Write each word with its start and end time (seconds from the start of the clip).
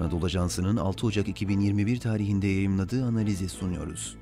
Anadolu 0.00 0.24
Ajansı'nın 0.24 0.76
6 0.76 1.06
Ocak 1.06 1.28
2021 1.28 2.00
tarihinde 2.00 2.46
yayımladığı 2.46 3.04
analizi 3.04 3.48
sunuyoruz. 3.48 4.16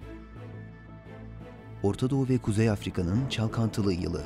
Orta 1.82 2.10
Doğu 2.10 2.28
ve 2.28 2.38
Kuzey 2.38 2.70
Afrika'nın 2.70 3.28
çalkantılı 3.28 3.92
yılı. 3.92 4.22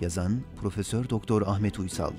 Yazan 0.00 0.40
Profesör 0.60 1.10
Doktor 1.10 1.42
Ahmet 1.42 1.78
Uysal. 1.78 2.12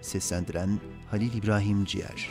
Seslendiren 0.00 0.80
Halil 1.10 1.34
İbrahim 1.34 1.84
Ciğer. 1.84 2.30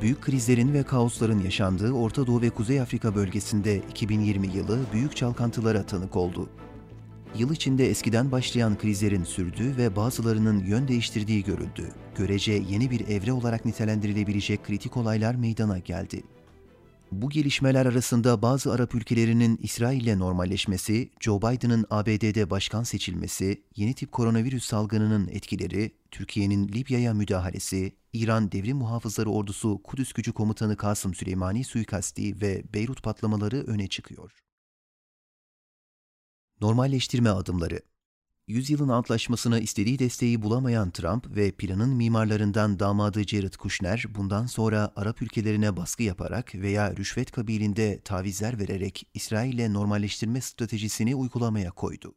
Büyük 0.00 0.20
krizlerin 0.22 0.74
ve 0.74 0.82
kaosların 0.82 1.38
yaşandığı 1.38 1.92
Orta 1.92 2.26
Doğu 2.26 2.40
ve 2.40 2.50
Kuzey 2.50 2.80
Afrika 2.80 3.14
bölgesinde 3.14 3.76
2020 3.90 4.46
yılı 4.46 4.78
büyük 4.92 5.16
çalkantılara 5.16 5.86
tanık 5.86 6.16
oldu. 6.16 6.48
Yıl 7.36 7.52
içinde 7.52 7.90
eskiden 7.90 8.32
başlayan 8.32 8.78
krizlerin 8.78 9.24
sürdüğü 9.24 9.76
ve 9.76 9.96
bazılarının 9.96 10.64
yön 10.64 10.88
değiştirdiği 10.88 11.44
görüldü. 11.44 11.88
Görece 12.16 12.52
yeni 12.52 12.90
bir 12.90 13.08
evre 13.08 13.32
olarak 13.32 13.64
nitelendirilebilecek 13.64 14.64
kritik 14.64 14.96
olaylar 14.96 15.34
meydana 15.34 15.78
geldi. 15.78 16.22
Bu 17.12 17.30
gelişmeler 17.30 17.86
arasında 17.86 18.42
bazı 18.42 18.72
Arap 18.72 18.94
ülkelerinin 18.94 19.58
İsrail 19.62 20.02
ile 20.02 20.18
normalleşmesi, 20.18 21.10
Joe 21.20 21.38
Biden'ın 21.38 21.86
ABD'de 21.90 22.50
başkan 22.50 22.82
seçilmesi, 22.82 23.62
yeni 23.76 23.94
tip 23.94 24.12
koronavirüs 24.12 24.64
salgınının 24.64 25.28
etkileri, 25.28 25.92
Türkiye'nin 26.10 26.68
Libya'ya 26.68 27.14
müdahalesi, 27.14 27.92
İran 28.12 28.52
Devrim 28.52 28.76
Muhafızları 28.76 29.30
Ordusu 29.30 29.82
Kudüs 29.82 30.12
Gücü 30.12 30.32
Komutanı 30.32 30.76
Kasım 30.76 31.14
Süleymani 31.14 31.64
suikasti 31.64 32.40
ve 32.40 32.62
Beyrut 32.74 33.02
patlamaları 33.02 33.64
öne 33.66 33.88
çıkıyor. 33.88 34.47
Normalleştirme 36.60 37.30
adımları 37.30 37.80
Yüzyılın 38.48 38.88
antlaşmasına 38.88 39.58
istediği 39.58 39.98
desteği 39.98 40.42
bulamayan 40.42 40.90
Trump 40.90 41.36
ve 41.36 41.50
planın 41.50 41.96
mimarlarından 41.96 42.78
damadı 42.78 43.22
Jared 43.22 43.54
Kushner 43.54 44.04
bundan 44.14 44.46
sonra 44.46 44.92
Arap 44.96 45.22
ülkelerine 45.22 45.76
baskı 45.76 46.02
yaparak 46.02 46.54
veya 46.54 46.96
rüşvet 46.96 47.30
kabilinde 47.30 48.00
tavizler 48.04 48.58
vererek 48.58 49.06
İsrail'le 49.14 49.72
normalleştirme 49.72 50.40
stratejisini 50.40 51.14
uygulamaya 51.14 51.70
koydu. 51.70 52.14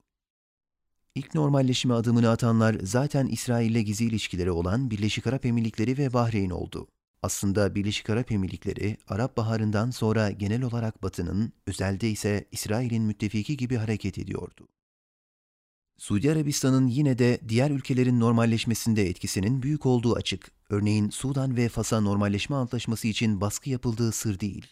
İlk 1.16 1.35
normalleşme 1.35 1.94
adımını 1.94 2.29
atanlar 2.29 2.77
zaten 2.83 3.27
İsrail'le 3.27 3.81
gizli 3.81 4.05
ilişkileri 4.05 4.51
olan 4.51 4.91
Birleşik 4.91 5.27
Arap 5.27 5.45
Emirlikleri 5.45 5.97
ve 5.97 6.13
Bahreyn 6.13 6.49
oldu. 6.49 6.88
Aslında 7.23 7.75
Birleşik 7.75 8.09
Arap 8.09 8.31
Emirlikleri, 8.31 8.97
Arap 9.08 9.38
Baharı'ndan 9.38 9.91
sonra 9.91 10.31
genel 10.31 10.64
olarak 10.64 11.03
Batı'nın, 11.03 11.53
özelde 11.67 12.09
ise 12.09 12.47
İsrail'in 12.52 13.03
müttefiki 13.03 13.58
gibi 13.58 13.75
hareket 13.75 14.17
ediyordu. 14.17 14.67
Suudi 15.97 16.31
Arabistan'ın 16.31 16.88
yine 16.88 17.17
de 17.17 17.39
diğer 17.50 17.72
ülkelerin 17.72 18.19
normalleşmesinde 18.19 19.09
etkisinin 19.09 19.63
büyük 19.63 19.86
olduğu 19.86 20.16
açık. 20.16 20.52
Örneğin 20.69 21.09
Sudan 21.09 21.58
ve 21.58 21.69
Fas'a 21.69 22.02
normalleşme 22.02 22.55
antlaşması 22.55 23.08
için 23.08 23.41
baskı 23.41 23.69
yapıldığı 23.69 24.11
sır 24.11 24.39
değil. 24.39 24.67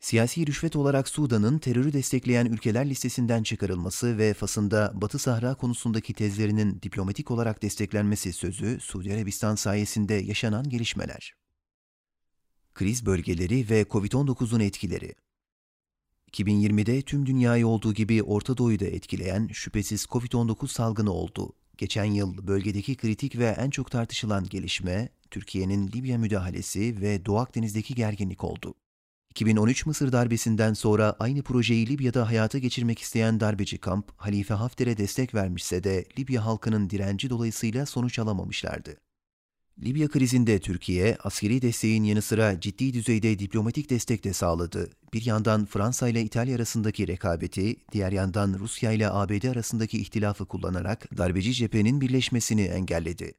Siyasi 0.00 0.46
rüşvet 0.46 0.76
olarak 0.76 1.08
Sudan'ın 1.08 1.58
terörü 1.58 1.92
destekleyen 1.92 2.46
ülkeler 2.46 2.90
listesinden 2.90 3.42
çıkarılması 3.42 4.18
ve 4.18 4.34
Fas'ın 4.34 4.70
da 4.70 4.92
Batı 4.94 5.18
Sahra 5.18 5.54
konusundaki 5.54 6.14
tezlerinin 6.14 6.80
diplomatik 6.82 7.30
olarak 7.30 7.62
desteklenmesi 7.62 8.32
sözü 8.32 8.80
Suudi 8.80 9.14
Arabistan 9.14 9.54
sayesinde 9.54 10.14
yaşanan 10.14 10.68
gelişmeler. 10.68 11.34
Kriz 12.74 13.06
bölgeleri 13.06 13.70
ve 13.70 13.82
COVID-19'un 13.82 14.60
etkileri 14.60 15.14
2020'de 16.32 17.02
tüm 17.02 17.26
dünyayı 17.26 17.66
olduğu 17.66 17.94
gibi 17.94 18.22
Orta 18.22 18.56
Doğu'yu 18.56 18.80
da 18.80 18.84
etkileyen 18.84 19.48
şüphesiz 19.52 20.04
COVID-19 20.04 20.68
salgını 20.68 21.12
oldu. 21.12 21.52
Geçen 21.78 22.04
yıl 22.04 22.46
bölgedeki 22.46 22.96
kritik 22.96 23.38
ve 23.38 23.46
en 23.46 23.70
çok 23.70 23.90
tartışılan 23.90 24.44
gelişme 24.44 25.08
Türkiye'nin 25.30 25.88
Libya 25.88 26.18
müdahalesi 26.18 27.00
ve 27.00 27.24
Doğu 27.24 27.38
Akdeniz'deki 27.38 27.94
gerginlik 27.94 28.44
oldu. 28.44 28.74
2013 29.36 29.86
Mısır 29.86 30.12
darbesinden 30.12 30.72
sonra 30.72 31.16
aynı 31.18 31.42
projeyi 31.42 31.88
Libya'da 31.88 32.28
hayata 32.28 32.58
geçirmek 32.58 32.98
isteyen 32.98 33.40
darbeci 33.40 33.78
kamp, 33.78 34.12
Halife 34.16 34.54
Hafter'e 34.54 34.96
destek 34.96 35.34
vermişse 35.34 35.84
de 35.84 36.04
Libya 36.18 36.44
halkının 36.44 36.90
direnci 36.90 37.30
dolayısıyla 37.30 37.86
sonuç 37.86 38.18
alamamışlardı. 38.18 38.96
Libya 39.84 40.08
krizinde 40.08 40.58
Türkiye, 40.58 41.16
askeri 41.16 41.62
desteğin 41.62 42.04
yanı 42.04 42.22
sıra 42.22 42.60
ciddi 42.60 42.94
düzeyde 42.94 43.38
diplomatik 43.38 43.90
destek 43.90 44.24
de 44.24 44.32
sağladı. 44.32 44.90
Bir 45.12 45.26
yandan 45.26 45.66
Fransa 45.66 46.08
ile 46.08 46.22
İtalya 46.22 46.56
arasındaki 46.56 47.08
rekabeti, 47.08 47.76
diğer 47.92 48.12
yandan 48.12 48.56
Rusya 48.58 48.92
ile 48.92 49.10
ABD 49.10 49.44
arasındaki 49.44 49.98
ihtilafı 49.98 50.46
kullanarak 50.46 51.18
darbeci 51.18 51.52
cephenin 51.52 52.00
birleşmesini 52.00 52.62
engelledi. 52.62 53.34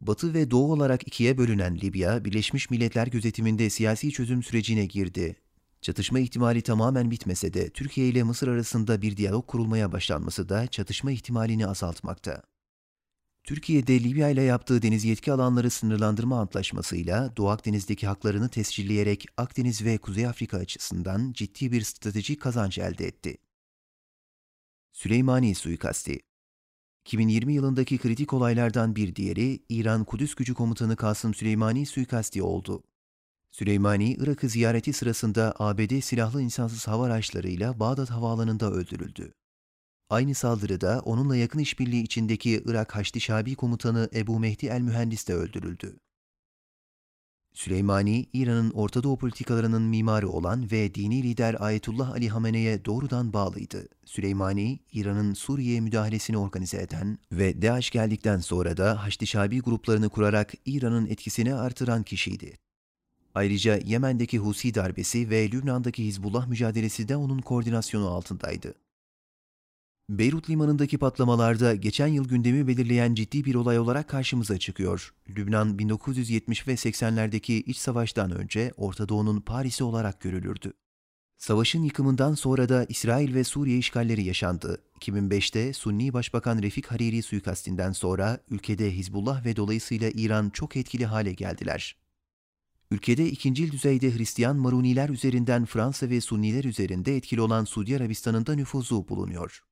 Batı 0.00 0.34
ve 0.34 0.50
Doğu 0.50 0.72
olarak 0.72 1.08
ikiye 1.08 1.38
bölünen 1.38 1.76
Libya, 1.76 2.24
Birleşmiş 2.24 2.70
Milletler 2.70 3.06
gözetiminde 3.06 3.70
siyasi 3.70 4.10
çözüm 4.10 4.42
sürecine 4.42 4.86
girdi. 4.86 5.36
Çatışma 5.80 6.18
ihtimali 6.18 6.62
tamamen 6.62 7.10
bitmese 7.10 7.54
de 7.54 7.70
Türkiye 7.70 8.08
ile 8.08 8.22
Mısır 8.22 8.48
arasında 8.48 9.02
bir 9.02 9.16
diyalog 9.16 9.46
kurulmaya 9.46 9.92
başlanması 9.92 10.48
da 10.48 10.66
çatışma 10.66 11.12
ihtimalini 11.12 11.66
azaltmakta. 11.66 12.42
Türkiye'de 13.44 14.04
Libya 14.04 14.28
ile 14.28 14.42
yaptığı 14.42 14.82
deniz 14.82 15.04
yetki 15.04 15.32
alanları 15.32 15.70
sınırlandırma 15.70 16.40
antlaşmasıyla 16.40 17.36
Doğu 17.36 17.48
Akdeniz'deki 17.48 18.06
haklarını 18.06 18.48
tescilleyerek 18.48 19.26
Akdeniz 19.36 19.84
ve 19.84 19.98
Kuzey 19.98 20.26
Afrika 20.26 20.56
açısından 20.56 21.32
ciddi 21.32 21.72
bir 21.72 21.82
stratejik 21.82 22.40
kazanç 22.40 22.78
elde 22.78 23.06
etti. 23.06 23.38
Süleymani 24.92 25.54
suikasti 25.54 26.20
2020 27.10 27.54
yılındaki 27.54 27.98
kritik 27.98 28.32
olaylardan 28.32 28.96
bir 28.96 29.14
diğeri 29.16 29.60
İran 29.68 30.04
Kudüs 30.04 30.34
Gücü 30.34 30.54
Komutanı 30.54 30.96
Kasım 30.96 31.34
Süleymani 31.34 31.86
suikasti 31.86 32.42
oldu. 32.42 32.82
Süleymani, 33.50 34.16
Irak'ı 34.20 34.48
ziyareti 34.48 34.92
sırasında 34.92 35.54
ABD 35.58 36.00
silahlı 36.00 36.42
insansız 36.42 36.88
hava 36.88 37.06
araçlarıyla 37.06 37.80
Bağdat 37.80 38.10
Havaalanı'nda 38.10 38.70
öldürüldü. 38.70 39.34
Aynı 40.10 40.34
saldırıda 40.34 41.00
onunla 41.04 41.36
yakın 41.36 41.58
işbirliği 41.58 42.02
içindeki 42.02 42.62
Irak 42.66 42.96
Haçlı 42.96 43.20
Şabi 43.20 43.54
komutanı 43.54 44.08
Ebu 44.14 44.40
Mehdi 44.40 44.66
el-Mühendis 44.66 45.28
de 45.28 45.34
öldürüldü. 45.34 45.96
Süleymani, 47.52 48.26
İran'ın 48.32 48.70
Orta 48.70 49.02
Doğu 49.02 49.18
politikalarının 49.18 49.82
mimarı 49.82 50.28
olan 50.28 50.70
ve 50.70 50.94
dini 50.94 51.22
lider 51.22 51.56
Ayetullah 51.58 52.10
Ali 52.10 52.28
Hamene'ye 52.28 52.84
doğrudan 52.84 53.32
bağlıydı. 53.32 53.88
Süleymani, 54.04 54.80
İran'ın 54.92 55.34
Suriye'ye 55.34 55.80
müdahalesini 55.80 56.38
organize 56.38 56.82
eden 56.82 57.18
ve 57.32 57.62
DAEŞ 57.62 57.90
geldikten 57.90 58.38
sonra 58.38 58.76
da 58.76 59.04
Haçlı 59.04 59.26
Şabi 59.26 59.60
gruplarını 59.60 60.08
kurarak 60.08 60.52
İran'ın 60.66 61.06
etkisini 61.06 61.54
artıran 61.54 62.02
kişiydi. 62.02 62.56
Ayrıca 63.34 63.76
Yemen'deki 63.76 64.38
Husi 64.38 64.74
darbesi 64.74 65.30
ve 65.30 65.50
Lübnan'daki 65.50 66.04
Hizbullah 66.04 66.46
mücadelesi 66.46 67.08
de 67.08 67.16
onun 67.16 67.38
koordinasyonu 67.38 68.08
altındaydı. 68.08 68.74
Beyrut 70.10 70.50
limanındaki 70.50 70.98
patlamalarda 70.98 71.74
geçen 71.74 72.06
yıl 72.06 72.28
gündemi 72.28 72.66
belirleyen 72.66 73.14
ciddi 73.14 73.44
bir 73.44 73.54
olay 73.54 73.78
olarak 73.78 74.08
karşımıza 74.08 74.58
çıkıyor. 74.58 75.14
Lübnan 75.28 75.78
1970 75.78 76.68
ve 76.68 76.72
80'lerdeki 76.72 77.52
iç 77.52 77.76
savaştan 77.76 78.30
önce 78.30 78.72
Orta 78.76 79.08
Doğu'nun 79.08 79.40
Paris'i 79.40 79.84
olarak 79.84 80.20
görülürdü. 80.20 80.72
Savaşın 81.38 81.82
yıkımından 81.82 82.34
sonra 82.34 82.68
da 82.68 82.86
İsrail 82.88 83.34
ve 83.34 83.44
Suriye 83.44 83.78
işgalleri 83.78 84.24
yaşandı. 84.24 84.82
2005'te 85.00 85.72
Sunni 85.72 86.12
Başbakan 86.12 86.62
Refik 86.62 86.86
Hariri 86.86 87.22
suikastinden 87.22 87.92
sonra 87.92 88.38
ülkede 88.50 88.96
Hizbullah 88.96 89.44
ve 89.44 89.56
dolayısıyla 89.56 90.10
İran 90.14 90.50
çok 90.50 90.76
etkili 90.76 91.06
hale 91.06 91.32
geldiler. 91.32 91.96
Ülkede 92.90 93.26
ikincil 93.26 93.72
düzeyde 93.72 94.16
Hristiyan 94.16 94.56
Maruniler 94.56 95.08
üzerinden 95.08 95.64
Fransa 95.64 96.10
ve 96.10 96.20
Sunniler 96.20 96.64
üzerinde 96.64 97.16
etkili 97.16 97.40
olan 97.40 97.64
Suudi 97.64 97.96
Arabistan'ın 97.96 98.46
da 98.46 98.54
nüfuzu 98.54 99.08
bulunuyor. 99.08 99.69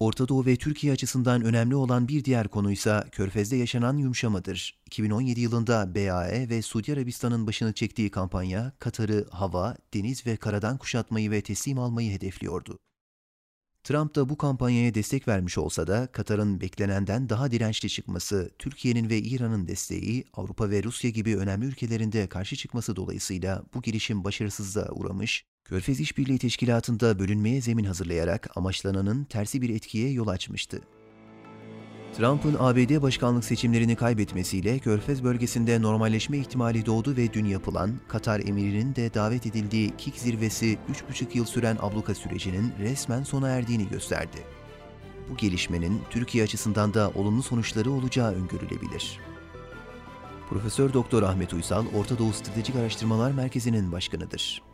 Orta 0.00 0.28
Doğu 0.28 0.46
ve 0.46 0.56
Türkiye 0.56 0.92
açısından 0.92 1.42
önemli 1.42 1.76
olan 1.76 2.08
bir 2.08 2.24
diğer 2.24 2.48
konuysa 2.48 3.04
Körfez'de 3.12 3.56
yaşanan 3.56 3.96
yumuşamadır. 3.96 4.80
2017 4.86 5.40
yılında 5.40 5.94
BAE 5.94 6.48
ve 6.48 6.62
Suudi 6.62 6.92
Arabistan'ın 6.92 7.46
başını 7.46 7.72
çektiği 7.72 8.10
kampanya 8.10 8.72
Katar'ı 8.78 9.28
hava, 9.30 9.76
deniz 9.94 10.26
ve 10.26 10.36
karadan 10.36 10.78
kuşatmayı 10.78 11.30
ve 11.30 11.42
teslim 11.42 11.78
almayı 11.78 12.12
hedefliyordu. 12.12 12.78
Trump 13.84 14.14
da 14.14 14.28
bu 14.28 14.38
kampanyaya 14.38 14.94
destek 14.94 15.28
vermiş 15.28 15.58
olsa 15.58 15.86
da 15.86 16.06
Katar'ın 16.12 16.60
beklenenden 16.60 17.28
daha 17.28 17.50
dirençli 17.50 17.88
çıkması, 17.88 18.50
Türkiye'nin 18.58 19.10
ve 19.10 19.18
İran'ın 19.18 19.68
desteği, 19.68 20.24
Avrupa 20.34 20.70
ve 20.70 20.82
Rusya 20.82 21.10
gibi 21.10 21.36
önemli 21.36 21.66
ülkelerinde 21.66 22.28
karşı 22.28 22.56
çıkması 22.56 22.96
dolayısıyla 22.96 23.64
bu 23.74 23.82
girişim 23.82 24.24
başarısızlığa 24.24 24.88
uğramış, 24.90 25.44
Körfez 25.64 26.00
İşbirliği 26.00 26.38
Teşkilatı'nda 26.38 27.18
bölünmeye 27.18 27.60
zemin 27.60 27.84
hazırlayarak 27.84 28.56
amaçlananın 28.56 29.24
tersi 29.24 29.62
bir 29.62 29.70
etkiye 29.70 30.10
yol 30.12 30.28
açmıştı. 30.28 30.80
Trump'ın 32.16 32.56
ABD 32.58 33.02
başkanlık 33.02 33.44
seçimlerini 33.44 33.96
kaybetmesiyle 33.96 34.78
Körfez 34.78 35.24
bölgesinde 35.24 35.82
normalleşme 35.82 36.38
ihtimali 36.38 36.86
doğdu 36.86 37.16
ve 37.16 37.32
dün 37.32 37.44
yapılan 37.44 38.00
Katar 38.08 38.40
emirinin 38.40 38.94
de 38.94 39.14
davet 39.14 39.46
edildiği 39.46 39.96
KİK 39.98 40.16
zirvesi 40.16 40.78
3,5 41.10 41.36
yıl 41.36 41.44
süren 41.44 41.76
abluka 41.80 42.14
sürecinin 42.14 42.72
resmen 42.78 43.22
sona 43.22 43.48
erdiğini 43.48 43.88
gösterdi. 43.88 44.38
bu 45.30 45.36
gelişmenin 45.36 46.02
Türkiye 46.10 46.44
açısından 46.44 46.94
da 46.94 47.10
olumlu 47.14 47.42
sonuçları 47.42 47.90
olacağı 47.90 48.32
öngörülebilir. 48.32 49.20
Profesör 50.48 50.92
Doktor 50.92 51.22
Ahmet 51.22 51.52
Uysal, 51.52 51.86
Orta 51.94 52.18
Doğu 52.18 52.32
Stratejik 52.32 52.76
Araştırmalar 52.76 53.30
Merkezi'nin 53.32 53.92
başkanıdır. 53.92 54.69